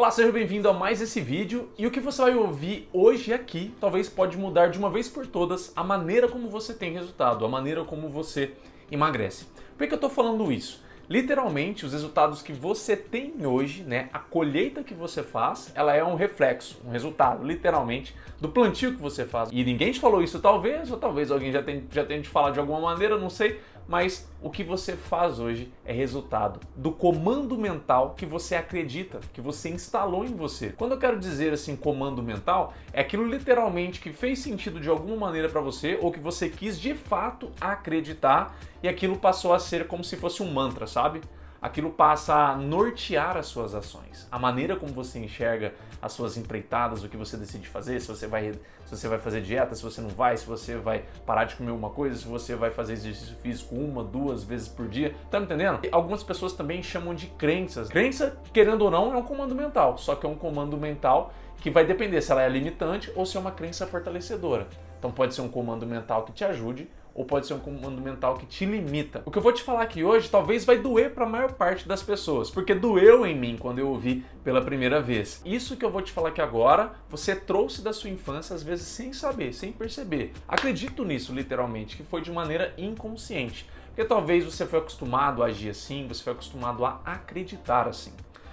[0.00, 3.74] Olá, seja bem-vindo a mais esse vídeo e o que você vai ouvir hoje aqui
[3.78, 7.48] talvez pode mudar de uma vez por todas a maneira como você tem resultado, a
[7.50, 8.52] maneira como você
[8.90, 9.44] emagrece.
[9.76, 10.82] Por que eu estou falando isso?
[11.06, 16.02] Literalmente, os resultados que você tem hoje, né, a colheita que você faz, ela é
[16.02, 19.50] um reflexo, um resultado, literalmente, do plantio que você faz.
[19.52, 22.54] E ninguém te falou isso, talvez, ou talvez alguém já tenha, já tenha te falado
[22.54, 23.60] de alguma maneira, não sei,
[23.90, 29.40] mas o que você faz hoje é resultado do comando mental que você acredita, que
[29.40, 30.68] você instalou em você.
[30.68, 35.16] Quando eu quero dizer assim comando mental, é aquilo literalmente que fez sentido de alguma
[35.16, 39.88] maneira para você ou que você quis de fato acreditar e aquilo passou a ser
[39.88, 41.20] como se fosse um mantra, sabe?
[41.60, 44.26] Aquilo passa a nortear as suas ações.
[44.30, 48.26] A maneira como você enxerga as suas empreitadas, o que você decide fazer, se você
[48.26, 48.52] vai,
[48.86, 51.72] se você vai fazer dieta, se você não vai, se você vai parar de comer
[51.72, 55.14] uma coisa, se você vai fazer exercício físico uma, duas vezes por dia.
[55.30, 55.80] Tá me entendendo?
[55.92, 57.88] Algumas pessoas também chamam de crenças.
[57.88, 61.70] Crença, querendo ou não, é um comando mental, só que é um comando mental que
[61.70, 64.66] vai depender se ela é limitante ou se é uma crença fortalecedora.
[64.98, 68.36] Então pode ser um comando mental que te ajude ou pode ser um comando mental
[68.36, 69.22] que te limita.
[69.24, 71.86] O que eu vou te falar aqui hoje talvez vai doer para a maior parte
[71.86, 75.42] das pessoas, porque doeu em mim quando eu ouvi pela primeira vez.
[75.44, 78.86] Isso que eu vou te falar aqui agora, você trouxe da sua infância às vezes
[78.86, 80.32] sem saber, sem perceber.
[80.48, 83.68] Acredito nisso literalmente, que foi de maneira inconsciente.
[83.88, 88.12] Porque talvez você foi acostumado a agir assim, você foi acostumado a acreditar assim.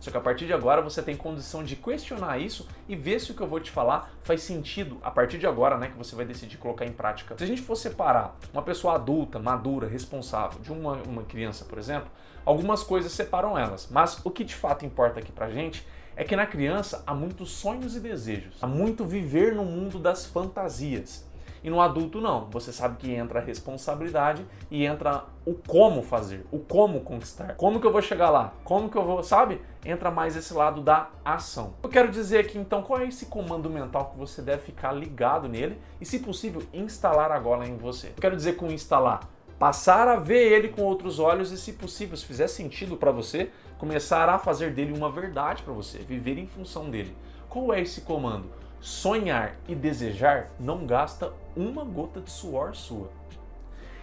[0.00, 3.32] Só que a partir de agora você tem condição de questionar isso e ver se
[3.32, 6.14] o que eu vou te falar faz sentido a partir de agora, né, que você
[6.14, 7.36] vai decidir colocar em prática.
[7.36, 11.78] Se a gente for separar uma pessoa adulta, madura, responsável de uma, uma criança, por
[11.78, 12.08] exemplo,
[12.44, 13.88] algumas coisas separam elas.
[13.90, 17.50] Mas o que de fato importa aqui pra gente é que na criança há muitos
[17.50, 21.27] sonhos e desejos, há muito viver no mundo das fantasias.
[21.62, 22.48] E no adulto não.
[22.50, 27.54] Você sabe que entra a responsabilidade e entra o como fazer, o como conquistar.
[27.56, 28.52] Como que eu vou chegar lá?
[28.64, 29.60] Como que eu vou, sabe?
[29.84, 31.74] Entra mais esse lado da ação.
[31.82, 35.48] Eu quero dizer aqui então qual é esse comando mental que você deve ficar ligado
[35.48, 38.08] nele e, se possível, instalar agora em você.
[38.08, 39.20] Eu quero dizer com instalar
[39.58, 43.50] passar a ver ele com outros olhos e, se possível, se fizer sentido para você,
[43.76, 47.14] começar a fazer dele uma verdade para você, viver em função dele.
[47.48, 48.46] Qual é esse comando?
[48.80, 53.10] Sonhar e desejar não gasta uma gota de suor sua.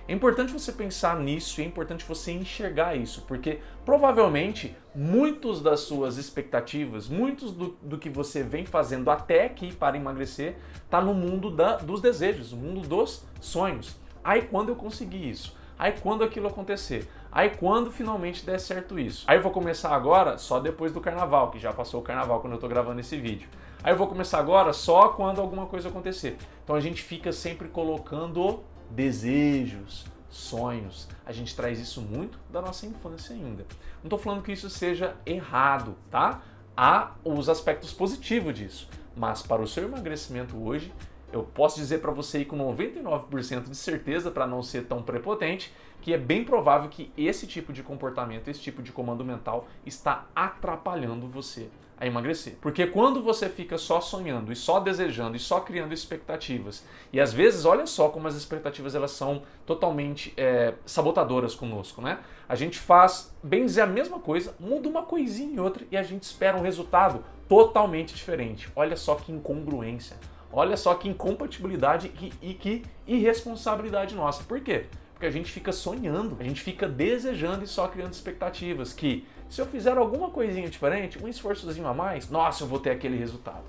[0.08, 6.18] É importante você pensar nisso é importante você enxergar isso, porque provavelmente muitos das suas
[6.18, 11.50] expectativas, muitos do, do que você vem fazendo até aqui para emagrecer, está no mundo
[11.50, 13.96] da, dos desejos, no mundo dos sonhos.
[14.24, 15.56] Aí quando eu conseguir isso?
[15.78, 17.10] Aí quando aquilo acontecer?
[17.32, 19.26] Aí quando finalmente der certo isso?
[19.28, 22.54] Aí eu vou começar agora só depois do carnaval, que já passou o carnaval quando
[22.54, 23.50] eu estou gravando esse vídeo.
[23.84, 26.38] Aí eu vou começar agora só quando alguma coisa acontecer.
[26.64, 31.08] Então a gente fica sempre colocando desejos, sonhos.
[31.26, 33.66] A gente traz isso muito da nossa infância ainda.
[34.02, 36.42] Não estou falando que isso seja errado, tá?
[36.76, 38.90] Há os aspectos positivos disso.
[39.16, 40.94] Mas para o seu emagrecimento hoje,
[41.36, 45.74] eu posso dizer para você aí com 99% de certeza, para não ser tão prepotente,
[46.02, 50.28] que é bem provável que esse tipo de comportamento, esse tipo de comando mental está
[50.36, 52.58] atrapalhando você a emagrecer.
[52.62, 57.34] Porque quando você fica só sonhando e só desejando e só criando expectativas, e às
[57.34, 62.20] vezes olha só como as expectativas elas são totalmente é, sabotadoras conosco, né?
[62.48, 66.04] A gente faz, bem dizer, a mesma coisa, muda uma coisinha e outra e a
[66.04, 68.70] gente espera um resultado totalmente diferente.
[68.76, 70.18] Olha só que incongruência.
[70.52, 74.44] Olha só que incompatibilidade e, e que irresponsabilidade nossa.
[74.44, 74.86] Por quê?
[75.14, 79.62] Porque a gente fica sonhando, a gente fica desejando e só criando expectativas que se
[79.62, 83.64] eu fizer alguma coisinha diferente, um esforçozinho a mais, nossa, eu vou ter aquele resultado.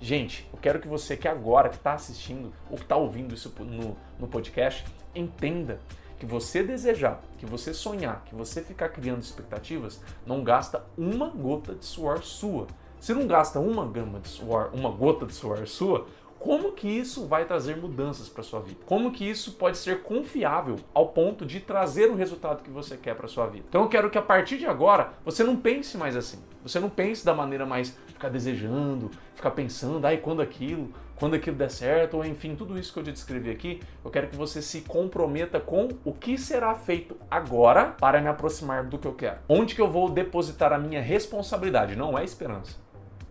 [0.00, 3.52] Gente, eu quero que você que agora que está assistindo ou que está ouvindo isso
[3.58, 5.78] no, no podcast, entenda
[6.18, 11.74] que você desejar, que você sonhar, que você ficar criando expectativas, não gasta uma gota
[11.74, 12.66] de suor sua.
[12.98, 16.06] Se não gasta uma gama de suor, uma gota de suor sua,
[16.40, 18.80] como que isso vai trazer mudanças para sua vida?
[18.86, 23.14] Como que isso pode ser confiável ao ponto de trazer o resultado que você quer
[23.14, 23.66] para sua vida?
[23.68, 26.42] Então eu quero que a partir de agora você não pense mais assim.
[26.62, 31.56] Você não pense da maneira mais ficar desejando, ficar pensando, ai, quando aquilo, quando aquilo
[31.56, 34.62] der certo, ou enfim, tudo isso que eu te descrevi aqui, eu quero que você
[34.62, 39.40] se comprometa com o que será feito agora para me aproximar do que eu quero.
[39.46, 41.94] Onde que eu vou depositar a minha responsabilidade?
[41.96, 42.78] Não é esperança.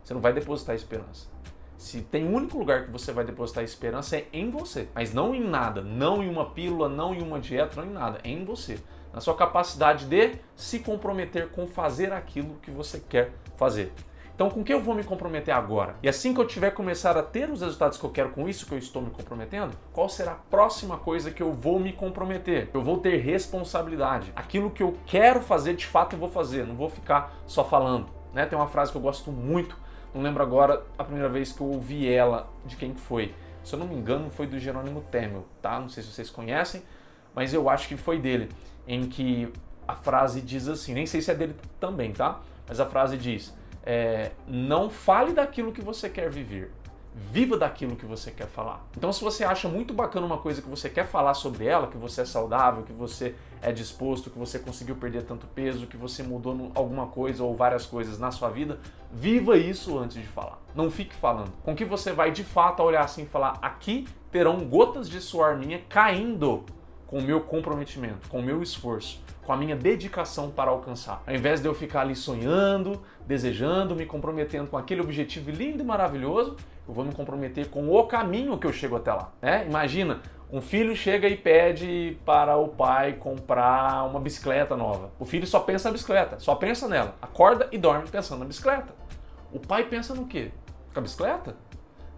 [0.04, 1.28] Você não vai depositar esperança.
[1.80, 5.34] Se tem um único lugar que você vai depositar esperança é em você, mas não
[5.34, 8.44] em nada, não em uma pílula, não em uma dieta, não em nada, é em
[8.44, 8.80] você.
[9.14, 13.94] Na sua capacidade de se comprometer com fazer aquilo que você quer fazer.
[14.36, 15.96] Então, com que eu vou me comprometer agora?
[16.04, 18.66] E assim que eu tiver começar a ter os resultados que eu quero com isso
[18.66, 22.70] que eu estou me comprometendo, qual será a próxima coisa que eu vou me comprometer?
[22.74, 24.34] Eu vou ter responsabilidade.
[24.36, 28.08] Aquilo que eu quero fazer, de fato eu vou fazer, não vou ficar só falando.
[28.34, 28.46] Né?
[28.46, 29.78] Tem uma frase que eu gosto muito,
[30.14, 33.34] não lembro agora a primeira vez que eu ouvi ela, de quem foi.
[33.64, 35.80] Se eu não me engano, foi do Jerônimo Temel, tá?
[35.80, 36.82] Não sei se vocês conhecem,
[37.36, 38.50] mas eu acho que foi dele,
[38.88, 39.52] em que
[39.88, 42.40] a frase diz assim, nem sei se é dele também, tá?
[42.68, 43.54] Mas a frase diz:
[43.84, 46.72] é, não fale daquilo que você quer viver,
[47.14, 48.86] viva daquilo que você quer falar.
[48.96, 51.98] Então, se você acha muito bacana uma coisa que você quer falar sobre ela, que
[51.98, 56.24] você é saudável, que você é disposto, que você conseguiu perder tanto peso, que você
[56.24, 58.80] mudou alguma coisa ou várias coisas na sua vida,
[59.12, 60.60] viva isso antes de falar.
[60.74, 61.52] Não fique falando.
[61.64, 65.58] Com que você vai de fato olhar assim e falar: aqui terão gotas de suor
[65.58, 66.64] minha caindo
[67.08, 71.24] com o meu comprometimento, com o meu esforço, com a minha dedicação para alcançar.
[71.26, 75.86] Ao invés de eu ficar ali sonhando, desejando, me comprometendo com aquele objetivo lindo e
[75.86, 76.56] maravilhoso,
[76.90, 79.32] eu vou me comprometer com o caminho que eu chego até lá.
[79.40, 79.64] Né?
[79.68, 80.22] Imagina,
[80.52, 85.12] um filho chega e pede para o pai comprar uma bicicleta nova.
[85.20, 87.16] O filho só pensa na bicicleta, só pensa nela.
[87.22, 88.94] Acorda e dorme pensando na bicicleta.
[89.54, 90.52] O pai pensa no quê?
[90.92, 91.56] Com a bicicleta?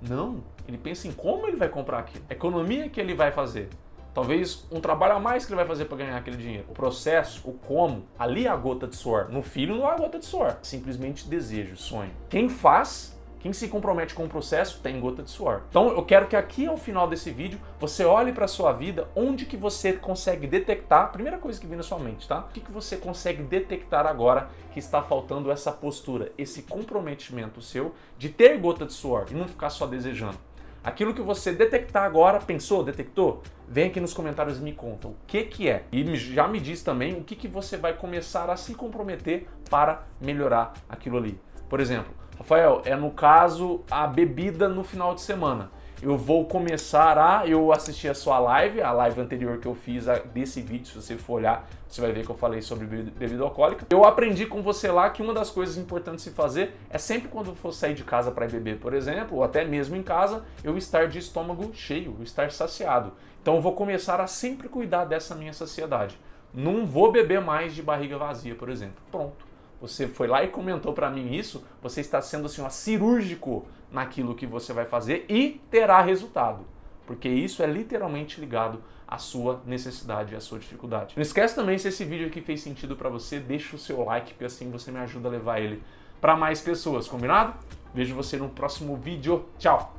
[0.01, 3.69] Não, ele pensa em como ele vai comprar aquilo, a economia que ele vai fazer,
[4.13, 6.65] Talvez um trabalho a mais que ele vai fazer para ganhar aquele dinheiro.
[6.69, 9.29] O processo, o como, ali é a gota de suor.
[9.29, 10.57] No filho não há gota de suor.
[10.61, 12.11] Simplesmente desejo, sonho.
[12.29, 15.63] Quem faz, quem se compromete com o processo, tem gota de suor.
[15.69, 19.45] Então eu quero que aqui ao final desse vídeo você olhe para sua vida, onde
[19.45, 22.41] que você consegue detectar, primeira coisa que vem na sua mente, tá?
[22.41, 27.95] O que, que você consegue detectar agora que está faltando essa postura, esse comprometimento seu
[28.15, 30.37] de ter gota de suor e não ficar só desejando.
[30.83, 33.43] Aquilo que você detectar agora, pensou, detectou?
[33.67, 35.83] Vem aqui nos comentários e me conta o que que é.
[35.91, 40.03] E já me diz também o que que você vai começar a se comprometer para
[40.19, 41.39] melhorar aquilo ali.
[41.69, 45.69] Por exemplo, Rafael, é no caso a bebida no final de semana
[46.01, 47.45] eu vou começar a.
[47.45, 51.15] Eu assisti a sua live, a live anterior que eu fiz desse vídeo, se você
[51.15, 53.85] for olhar, você vai ver que eu falei sobre bebida alcoólica.
[53.91, 57.29] Eu aprendi com você lá que uma das coisas importantes de se fazer é sempre
[57.29, 60.75] quando for sair de casa para beber, por exemplo, ou até mesmo em casa, eu
[60.75, 63.13] estar de estômago cheio, estar saciado.
[63.39, 66.19] Então eu vou começar a sempre cuidar dessa minha saciedade.
[66.51, 69.03] Não vou beber mais de barriga vazia, por exemplo.
[69.11, 69.50] Pronto
[69.81, 74.35] você foi lá e comentou para mim isso, você está sendo assim, ó, cirúrgico naquilo
[74.35, 76.65] que você vai fazer e terá resultado.
[77.07, 81.15] Porque isso é literalmente ligado à sua necessidade, à sua dificuldade.
[81.17, 84.33] Não esquece também, se esse vídeo aqui fez sentido para você, deixa o seu like,
[84.33, 85.81] porque assim você me ajuda a levar ele
[86.21, 87.55] para mais pessoas, combinado?
[87.93, 89.45] Vejo você no próximo vídeo.
[89.57, 89.93] Tchau!